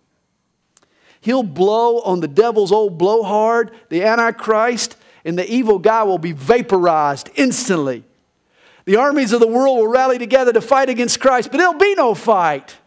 [1.22, 6.32] He'll blow on the devil's old blowhard, the Antichrist, and the evil guy will be
[6.32, 8.04] vaporized instantly.
[8.86, 11.96] The armies of the world will rally together to fight against Christ, but there'll be
[11.96, 12.78] no fight.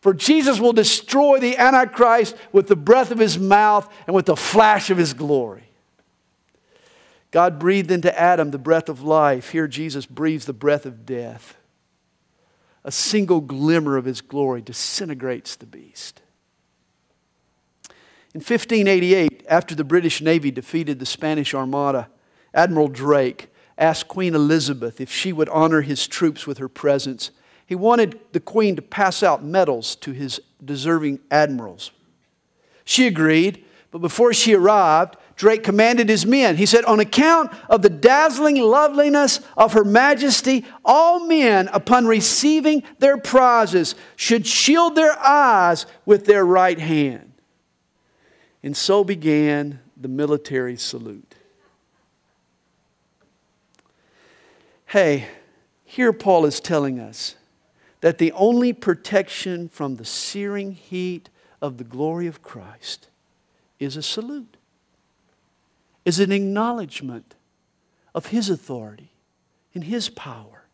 [0.00, 4.36] For Jesus will destroy the Antichrist with the breath of his mouth and with the
[4.36, 5.64] flash of his glory.
[7.30, 9.50] God breathed into Adam the breath of life.
[9.50, 11.56] Here, Jesus breathes the breath of death.
[12.84, 16.22] A single glimmer of his glory disintegrates the beast.
[18.34, 22.08] In 1588, after the British Navy defeated the Spanish Armada,
[22.54, 27.30] Admiral Drake asked Queen Elizabeth if she would honor his troops with her presence.
[27.64, 31.92] He wanted the Queen to pass out medals to his deserving admirals.
[32.84, 36.56] She agreed, but before she arrived, Drake commanded his men.
[36.56, 42.82] He said, On account of the dazzling loveliness of Her Majesty, all men, upon receiving
[42.98, 47.32] their prizes, should shield their eyes with their right hand.
[48.64, 51.27] And so began the military salute.
[54.88, 55.26] Hey,
[55.84, 57.34] here Paul is telling us
[58.00, 61.28] that the only protection from the searing heat
[61.60, 63.08] of the glory of Christ
[63.78, 64.56] is a salute,
[66.06, 67.34] is an acknowledgement
[68.14, 69.12] of His authority
[69.74, 70.64] and His power.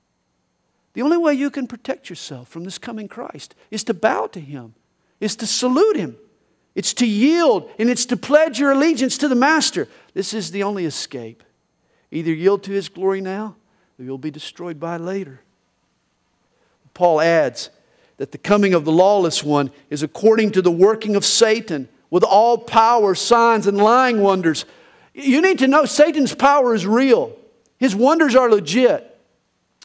[0.93, 4.39] The only way you can protect yourself from this coming Christ is to bow to
[4.39, 4.75] Him,
[5.19, 6.17] is to salute Him.
[6.77, 9.89] It's to yield and it's to pledge your allegiance to the Master.
[10.13, 11.43] This is the only escape.
[12.13, 13.57] Either yield to His glory now
[13.99, 15.41] or you'll be destroyed by later.
[16.95, 17.71] Paul adds
[18.17, 22.23] that the coming of the lawless one is according to the working of Satan with
[22.23, 24.65] all power, signs, and lying wonders.
[25.13, 27.37] You need to know Satan's power is real,
[27.79, 29.11] his wonders are legit.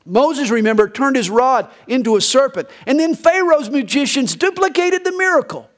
[0.06, 5.70] Moses, remember, turned his rod into a serpent, and then Pharaoh's magicians duplicated the miracle.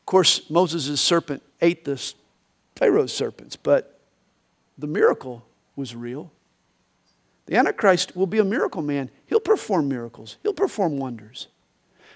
[0.00, 2.12] Of course, Moses' serpent ate the
[2.76, 4.00] Pharaoh's serpents, but
[4.78, 5.44] the miracle
[5.78, 6.30] was real.
[7.46, 9.10] The Antichrist will be a miracle man.
[9.26, 11.46] He'll perform miracles, he'll perform wonders.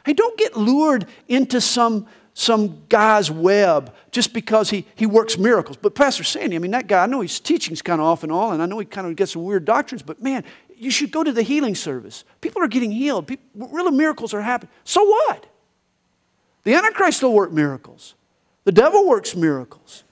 [0.04, 5.76] Hey, don't get lured into some, some guy's web just because he, he works miracles.
[5.80, 8.32] But Pastor Sandy, I mean, that guy, I know his teaching's kind of off and
[8.32, 10.42] all, and I know he kind of gets some weird doctrines, but man,
[10.76, 12.24] you should go to the healing service.
[12.40, 13.28] People are getting healed.
[13.28, 14.72] People, real miracles are happening.
[14.82, 15.46] So what?
[16.64, 18.14] The Antichrist will work miracles.
[18.64, 20.02] The devil works miracles.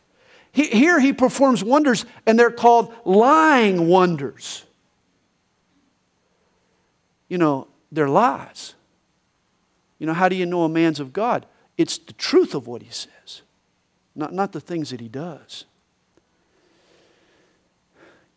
[0.52, 4.64] He, here he performs wonders, and they're called lying wonders.
[7.28, 8.74] You know, they're lies.
[9.98, 11.46] You know, how do you know a man's of God?
[11.78, 13.42] It's the truth of what he says,
[14.14, 15.66] not, not the things that he does.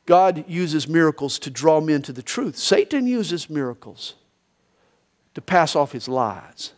[0.05, 2.57] God uses miracles to draw men to the truth.
[2.57, 4.15] Satan uses miracles
[5.33, 6.73] to pass off his lies.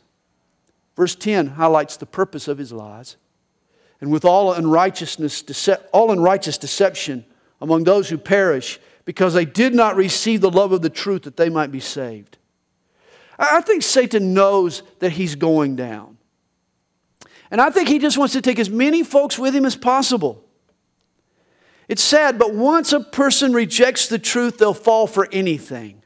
[0.95, 3.17] Verse 10 highlights the purpose of his lies
[4.05, 7.25] and with all unrighteousness, all unrighteous deception
[7.59, 11.37] among those who perish, because they did not receive the love of the truth that
[11.37, 12.37] they might be saved.
[13.39, 16.19] I think Satan knows that he's going down.
[17.49, 20.45] And I think he just wants to take as many folks with him as possible.
[21.87, 26.03] It's sad, but once a person rejects the truth, they'll fall for anything.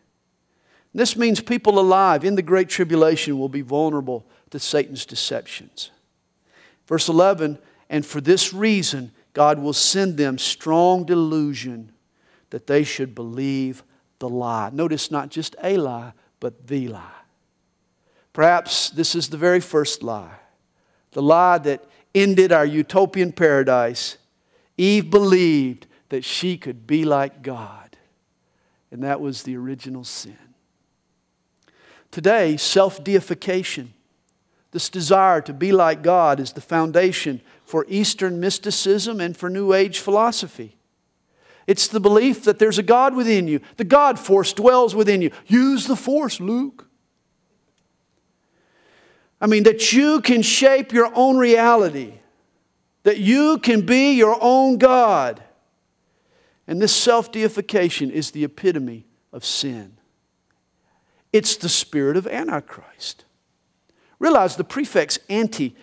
[0.93, 5.91] This means people alive in the Great Tribulation will be vulnerable to Satan's deceptions.
[6.87, 7.59] Verse 11
[7.89, 11.91] and for this reason, God will send them strong delusion
[12.49, 13.83] that they should believe
[14.19, 14.69] the lie.
[14.71, 17.11] Notice not just a lie, but the lie.
[18.33, 20.35] Perhaps this is the very first lie
[21.11, 24.17] the lie that ended our utopian paradise.
[24.77, 27.97] Eve believed that she could be like God,
[28.91, 30.37] and that was the original sin.
[32.11, 33.93] Today, self deification,
[34.71, 39.73] this desire to be like God, is the foundation for Eastern mysticism and for New
[39.73, 40.75] Age philosophy.
[41.67, 43.59] It's the belief that there's a God within you.
[43.77, 45.29] The God force dwells within you.
[45.45, 46.87] Use the force, Luke.
[49.39, 52.15] I mean, that you can shape your own reality,
[53.03, 55.43] that you can be your own God.
[56.65, 59.97] And this self deification is the epitome of sin.
[61.31, 63.25] It's the spirit of Antichrist.
[64.17, 65.75] Realize the prefix anti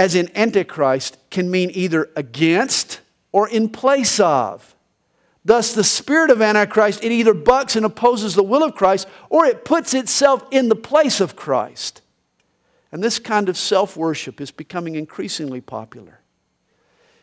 [0.00, 4.74] as in Antichrist, can mean either against or in place of.
[5.44, 9.44] Thus, the spirit of Antichrist, it either bucks and opposes the will of Christ or
[9.44, 12.00] it puts itself in the place of Christ.
[12.90, 16.20] And this kind of self worship is becoming increasingly popular.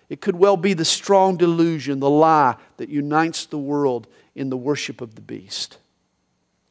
[0.08, 4.06] It could well be the strong delusion, the lie that unites the world
[4.36, 5.80] in the worship of the beast.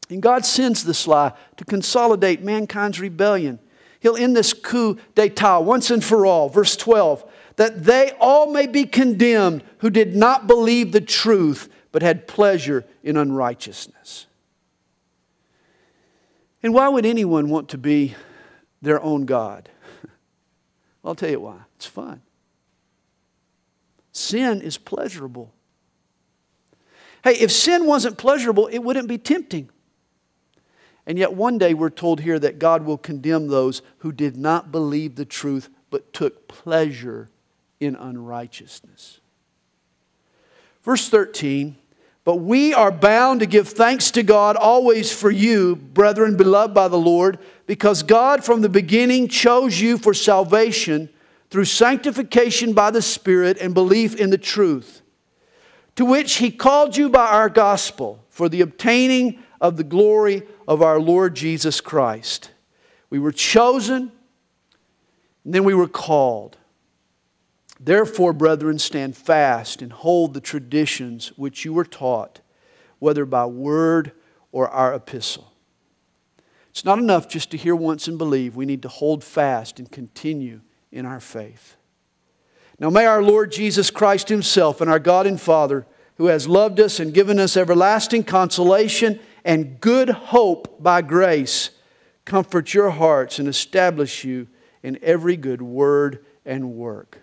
[0.09, 3.59] And God sends this lie to consolidate mankind's rebellion.
[4.07, 6.49] He'll end this coup d'etat once and for all.
[6.49, 12.03] Verse 12 that they all may be condemned who did not believe the truth but
[12.03, 14.29] had pleasure in unrighteousness.
[16.63, 18.15] And why would anyone want to be
[18.81, 19.71] their own God?
[21.05, 21.63] I'll tell you why.
[21.75, 22.23] It's fun.
[24.13, 25.53] Sin is pleasurable.
[27.25, 29.69] Hey, if sin wasn't pleasurable, it wouldn't be tempting.
[31.07, 34.73] And yet, one day we're told here that God will condemn those who did not
[34.73, 37.31] believe the truth but took pleasure
[37.79, 39.21] in unrighteousness.
[40.83, 41.77] Verse 13
[42.25, 46.89] But we are bound to give thanks to God always for you, brethren, beloved by
[46.89, 51.09] the Lord, because God from the beginning chose you for salvation
[51.51, 55.03] through sanctification by the Spirit and belief in the truth,
[55.95, 60.83] to which He called you by our gospel for the obtaining of the glory of
[60.83, 62.51] our Lord Jesus Christ.
[63.11, 64.13] We were chosen,
[65.45, 66.57] and then we were called.
[67.79, 72.41] Therefore, brethren, stand fast and hold the traditions which you were taught,
[72.99, 74.13] whether by word
[74.51, 75.53] or our epistle.
[76.71, 78.57] It's not enough just to hear once and believe.
[78.57, 80.61] We need to hold fast and continue
[80.91, 81.77] in our faith.
[82.79, 85.87] Now, may our Lord Jesus Christ Himself and our God and Father,
[86.17, 91.71] who has loved us and given us everlasting consolation and good hope by grace,
[92.25, 94.49] comfort your hearts and establish you
[94.83, 97.21] in every good word and work.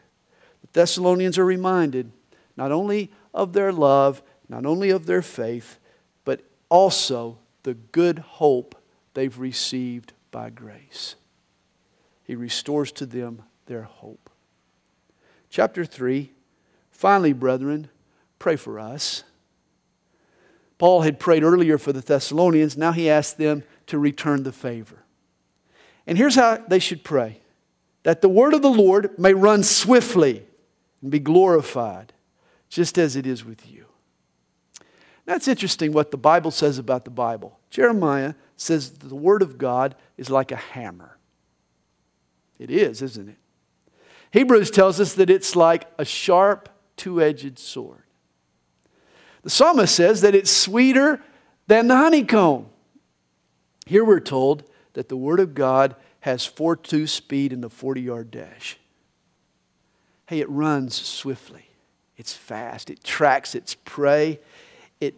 [0.61, 2.11] The Thessalonians are reminded
[2.55, 5.77] not only of their love, not only of their faith,
[6.23, 8.73] but also the good hope
[9.15, 11.15] they've received by grace.
[12.23, 14.29] He restores to them their hope.
[15.49, 16.31] Chapter 3
[16.89, 17.89] Finally, brethren,
[18.39, 19.25] pray for us.
[20.77, 22.77] Paul had prayed earlier for the Thessalonians.
[22.77, 25.03] Now he asked them to return the favor.
[26.05, 27.39] And here's how they should pray
[28.03, 30.45] that the word of the Lord may run swiftly
[31.01, 32.11] and be glorified,
[32.67, 33.85] just as it is with you.
[35.25, 37.59] That's interesting what the Bible says about the Bible.
[37.69, 41.17] Jeremiah says the word of God is like a hammer.
[42.59, 43.37] It is, isn't it?
[44.31, 48.02] Hebrews tells us that it's like a sharp, two edged sword.
[49.43, 51.21] The psalmist says that it's sweeter
[51.67, 52.67] than the honeycomb.
[53.85, 54.63] Here we're told
[54.93, 58.77] that the Word of God has 4 2 speed in the 40 yard dash.
[60.27, 61.69] Hey, it runs swiftly,
[62.15, 64.39] it's fast, it tracks its prey,
[65.01, 65.15] it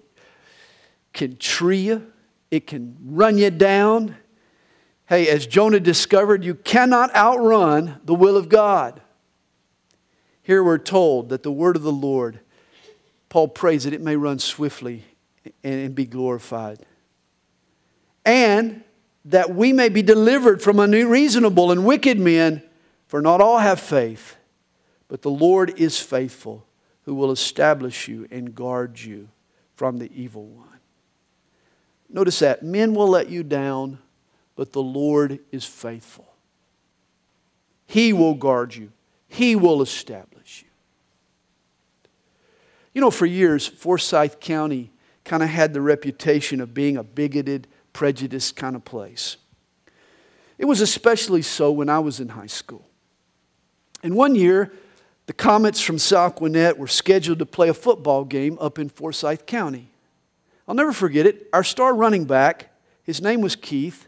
[1.13, 2.11] can tree you,
[2.49, 4.15] it can run you down.
[5.07, 9.01] Hey, as Jonah discovered, you cannot outrun the will of God.
[10.41, 12.39] Here we're told that the word of the Lord
[13.29, 15.03] Paul prays that it may run swiftly
[15.63, 16.85] and be glorified.
[18.25, 18.83] And
[19.25, 22.63] that we may be delivered from unreasonable and wicked men,
[23.07, 24.35] for not all have faith,
[25.07, 26.65] but the Lord is faithful,
[27.03, 29.29] who will establish you and guard you
[29.73, 30.79] from the evil one.
[32.09, 33.99] Notice that men will let you down,
[34.55, 36.33] but the Lord is faithful.
[37.85, 38.91] He will guard you,
[39.27, 40.34] He will establish
[42.95, 43.01] you.
[43.01, 44.91] Know, for years, Forsyth County
[45.23, 49.37] kind of had the reputation of being a bigoted, prejudiced kind of place.
[50.57, 52.87] It was especially so when I was in high school.
[54.01, 54.71] And one year,
[55.25, 59.45] the Comets from South Gwinnett were scheduled to play a football game up in Forsyth
[59.45, 59.89] County.
[60.67, 61.47] I'll never forget it.
[61.53, 62.71] Our star running back,
[63.03, 64.07] his name was Keith.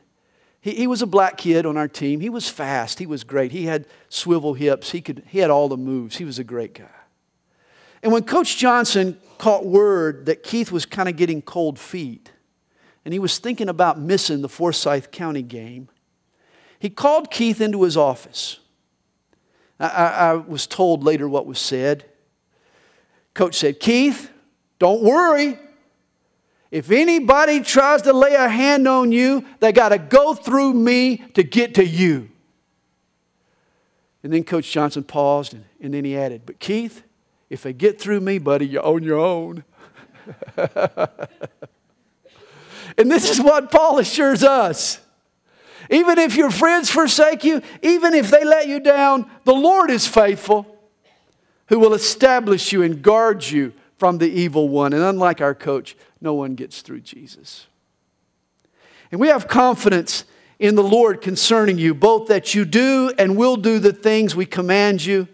[0.62, 2.20] He, he was a black kid on our team.
[2.20, 3.00] He was fast.
[3.00, 3.52] He was great.
[3.52, 4.92] He had swivel hips.
[4.92, 6.18] He, could, he had all the moves.
[6.18, 6.97] He was a great guy.
[8.04, 12.32] And when Coach Johnson caught word that Keith was kind of getting cold feet
[13.06, 15.90] and he was thinking about missing the Forsyth County game,
[16.80, 18.60] he called Keith into his office.
[19.80, 22.06] I, I, was told later what was said.
[23.34, 24.32] Coach said, Keith,
[24.80, 25.60] don't worry.
[26.72, 31.18] If anybody tries to lay a hand on you, they got to go through me
[31.36, 32.30] to get to you.
[34.24, 37.04] And then Coach Johnson paused and, and then he added, But Keith,
[37.50, 39.64] if they get through me, buddy, you're on your own.
[42.98, 45.00] and this is what Paul assures us.
[45.90, 50.06] Even if your friends forsake you, even if they let you down, the Lord is
[50.06, 50.66] faithful,
[51.68, 54.94] who will establish you and guard you from the evil one.
[54.94, 57.68] And unlike our coach, no one gets through Jesus.
[59.12, 60.26] And we have confidence
[60.60, 64.46] in the Lord concerning you, both that you do and will do the things we
[64.46, 65.28] command you.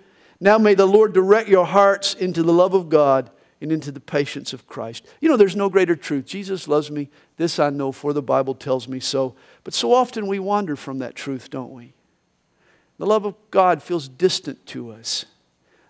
[0.43, 3.31] Now may the Lord direct your hearts into the love of God
[3.61, 5.05] and into the patience of Christ.
[5.21, 6.25] You know, there's no greater truth.
[6.25, 7.09] Jesus loves me.
[7.37, 9.35] This I know, for the Bible tells me so.
[9.63, 11.93] But so often we wander from that truth, don't we?
[12.97, 15.23] The love of God feels distant to us.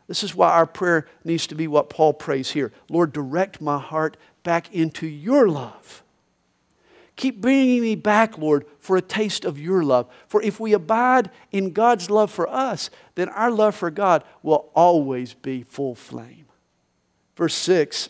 [0.05, 3.79] This is why our prayer needs to be what Paul prays here Lord, direct my
[3.79, 6.03] heart back into your love.
[7.15, 10.07] Keep bringing me back, Lord, for a taste of your love.
[10.27, 14.69] For if we abide in God's love for us, then our love for God will
[14.73, 16.45] always be full flame.
[17.35, 18.09] Verse 6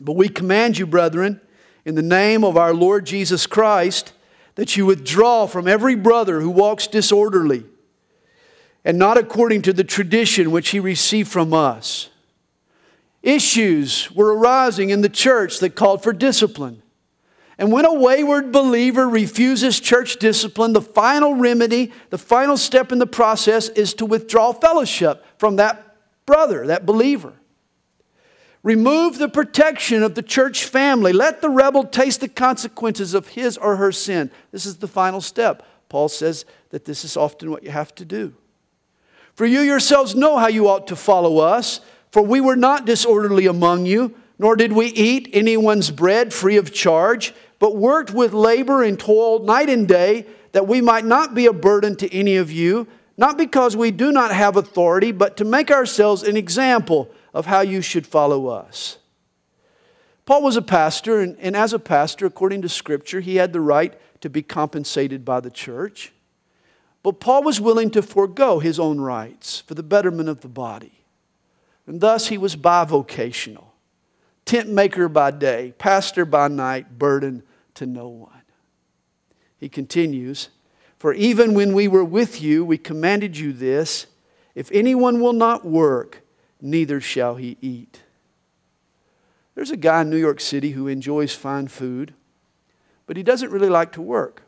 [0.00, 1.40] But we command you, brethren,
[1.84, 4.12] in the name of our Lord Jesus Christ,
[4.54, 7.64] that you withdraw from every brother who walks disorderly
[8.84, 12.10] and not according to the tradition which he received from us.
[13.22, 16.82] Issues were arising in the church that called for discipline.
[17.58, 22.98] And when a wayward believer refuses church discipline, the final remedy, the final step in
[22.98, 25.96] the process is to withdraw fellowship from that
[26.26, 27.32] brother, that believer.
[28.64, 31.12] Remove the protection of the church family.
[31.12, 34.30] Let the rebel taste the consequences of his or her sin.
[34.52, 35.64] This is the final step.
[35.90, 38.34] Paul says that this is often what you have to do.
[39.34, 41.80] For you yourselves know how you ought to follow us,
[42.10, 46.72] for we were not disorderly among you, nor did we eat anyone's bread free of
[46.72, 51.46] charge but worked with labor and toiled night and day that we might not be
[51.46, 52.86] a burden to any of you,
[53.16, 57.60] not because we do not have authority, but to make ourselves an example of how
[57.60, 58.98] you should follow us.
[60.26, 63.60] Paul was a pastor, and, and as a pastor, according to Scripture, he had the
[63.60, 66.12] right to be compensated by the church.
[67.02, 71.04] But Paul was willing to forego his own rights for the betterment of the body.
[71.86, 73.73] And thus he was bivocational
[74.44, 77.42] tent maker by day, pastor by night, burden
[77.74, 78.30] to no one.
[79.58, 80.50] He continues,
[80.98, 84.06] For even when we were with you, we commanded you this
[84.54, 86.22] if anyone will not work,
[86.60, 88.02] neither shall he eat.
[89.54, 92.14] There's a guy in New York City who enjoys fine food,
[93.06, 94.42] but he doesn't really like to work.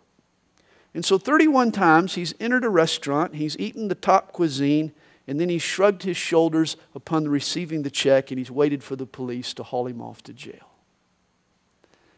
[0.94, 4.92] And so 31 times he's entered a restaurant, he's eaten the top cuisine,
[5.26, 9.06] and then he shrugged his shoulders upon receiving the check and he's waited for the
[9.06, 10.70] police to haul him off to jail.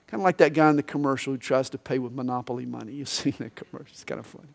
[0.06, 2.92] Kind of like that guy in the commercial who tries to pay with Monopoly money.
[2.92, 4.48] You've seen that commercial, it's kind of funny.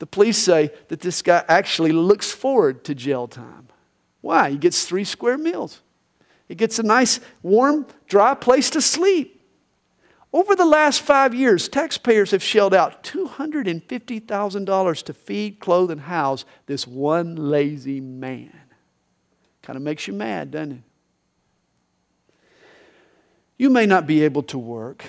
[0.00, 3.68] The police say that this guy actually looks forward to jail time.
[4.20, 4.50] Why?
[4.50, 5.80] He gets three square meals.
[6.48, 9.33] He gets a nice, warm, dry place to sleep.
[10.34, 16.44] Over the last five years, taxpayers have shelled out $250,000 to feed, clothe, and house
[16.66, 18.58] this one lazy man.
[19.62, 20.82] Kind of makes you mad, doesn't it?
[23.58, 25.04] You may not be able to work.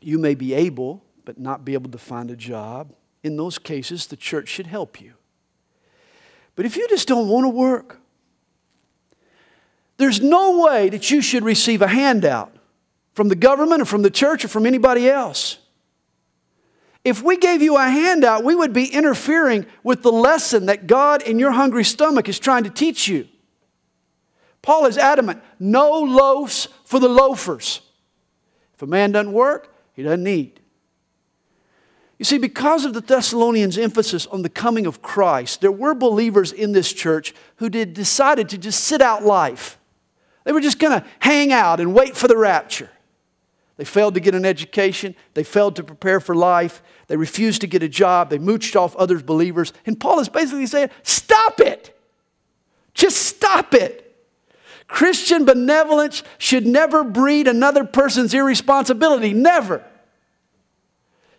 [0.00, 2.94] You may be able, but not be able to find a job.
[3.22, 5.12] In those cases, the church should help you.
[6.54, 8.00] But if you just don't want to work,
[9.98, 12.55] there's no way that you should receive a handout
[13.16, 15.56] from the government or from the church or from anybody else.
[17.02, 21.22] If we gave you a handout, we would be interfering with the lesson that God
[21.22, 23.26] in your hungry stomach is trying to teach you.
[24.60, 27.80] Paul is adamant no loaves for the loafers.
[28.74, 30.60] If a man doesn't work, he doesn't eat.
[32.18, 36.52] You see, because of the Thessalonians' emphasis on the coming of Christ, there were believers
[36.52, 39.78] in this church who did, decided to just sit out life.
[40.44, 42.90] They were just going to hang out and wait for the rapture.
[43.76, 45.14] They failed to get an education.
[45.34, 46.82] They failed to prepare for life.
[47.08, 48.30] They refused to get a job.
[48.30, 49.72] They mooched off others' believers.
[49.84, 51.98] And Paul is basically saying, Stop it!
[52.94, 54.02] Just stop it!
[54.88, 59.34] Christian benevolence should never breed another person's irresponsibility.
[59.34, 59.84] Never.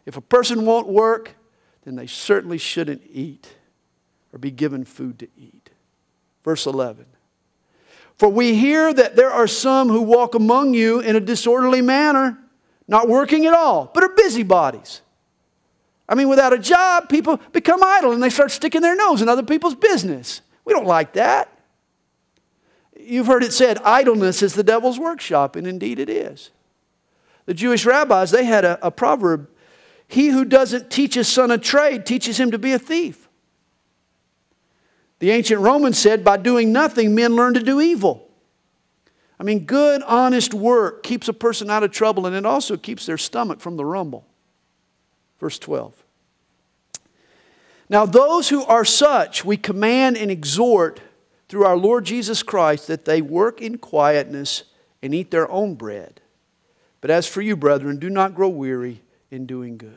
[0.06, 1.36] If a person won't work,
[1.84, 3.56] then they certainly shouldn't eat
[4.32, 5.70] or be given food to eat.
[6.44, 7.06] Verse 11.
[8.18, 12.38] For we hear that there are some who walk among you in a disorderly manner,
[12.88, 15.02] not working at all, but are busybodies.
[16.10, 19.30] I mean, without a job, people become idle and they start sticking their nose in
[19.30, 20.42] other people's business.
[20.66, 21.52] We don't like that.
[23.00, 26.50] You've heard it said, idleness is the devil's workshop, and indeed it is.
[27.46, 29.48] The Jewish rabbis, they had a, a proverb
[30.08, 33.27] He who doesn't teach his son a trade teaches him to be a thief.
[35.20, 38.30] The ancient Romans said, by doing nothing, men learn to do evil.
[39.40, 43.06] I mean, good, honest work keeps a person out of trouble and it also keeps
[43.06, 44.26] their stomach from the rumble.
[45.40, 45.94] Verse 12.
[47.90, 51.00] Now, those who are such, we command and exhort
[51.48, 54.64] through our Lord Jesus Christ that they work in quietness
[55.02, 56.20] and eat their own bread.
[57.00, 59.02] But as for you, brethren, do not grow weary,
[59.32, 59.94] in doing good.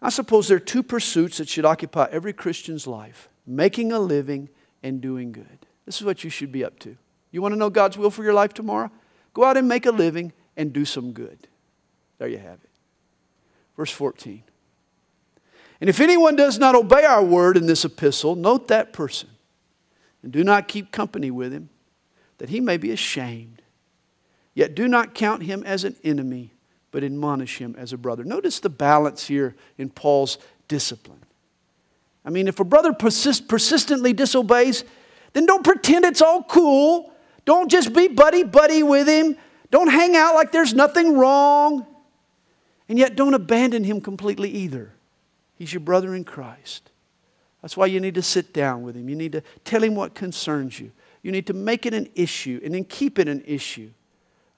[0.00, 4.48] I suppose there are two pursuits that should occupy every Christian's life making a living
[4.82, 5.66] and doing good.
[5.86, 6.96] This is what you should be up to.
[7.30, 8.90] You want to know God's will for your life tomorrow?
[9.34, 11.48] Go out and make a living and do some good.
[12.18, 12.70] There you have it.
[13.76, 14.42] Verse 14.
[15.80, 19.30] And if anyone does not obey our word in this epistle, note that person
[20.22, 21.70] and do not keep company with him,
[22.38, 23.62] that he may be ashamed.
[24.54, 26.52] Yet do not count him as an enemy,
[26.90, 28.24] but admonish him as a brother.
[28.24, 31.20] Notice the balance here in Paul's discipline.
[32.28, 34.84] I mean, if a brother persist, persistently disobeys,
[35.32, 37.10] then don't pretend it's all cool.
[37.46, 39.34] Don't just be buddy buddy with him.
[39.70, 41.86] Don't hang out like there's nothing wrong.
[42.86, 44.92] And yet, don't abandon him completely either.
[45.54, 46.90] He's your brother in Christ.
[47.62, 49.08] That's why you need to sit down with him.
[49.08, 50.92] You need to tell him what concerns you.
[51.22, 53.88] You need to make it an issue and then keep it an issue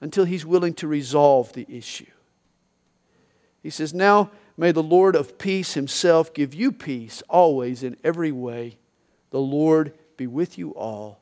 [0.01, 2.11] until he's willing to resolve the issue.
[3.63, 8.31] He says, Now may the Lord of peace himself give you peace always in every
[8.31, 8.77] way.
[9.31, 11.21] The Lord be with you all.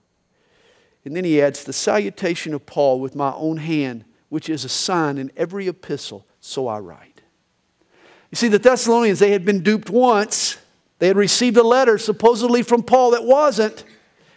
[1.06, 4.70] And then he adds, The salutation of Paul with my own hand, which is a
[4.70, 7.22] sign in every epistle, so I write.
[8.32, 10.58] You see, the Thessalonians, they had been duped once.
[11.00, 13.84] They had received a letter supposedly from Paul that wasn't.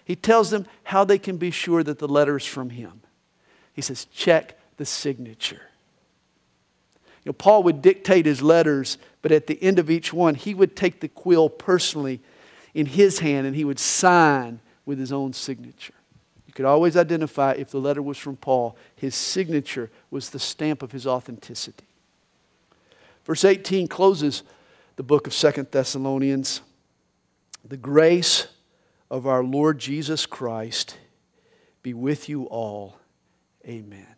[0.04, 3.02] He tells them how they can be sure that the letter is from him.
[3.72, 5.62] He says, check the signature.
[7.24, 10.54] You know, Paul would dictate his letters, but at the end of each one, he
[10.54, 12.20] would take the quill personally
[12.74, 15.94] in his hand and he would sign with his own signature.
[16.46, 20.82] You could always identify if the letter was from Paul, his signature was the stamp
[20.82, 21.86] of his authenticity.
[23.24, 24.42] Verse 18 closes
[24.96, 26.60] the book of Second Thessalonians.
[27.66, 28.48] The grace
[29.10, 30.98] of our Lord Jesus Christ
[31.82, 32.96] be with you all.
[33.66, 34.08] Amen.